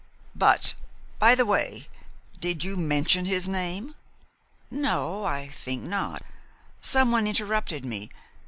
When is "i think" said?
5.25-5.83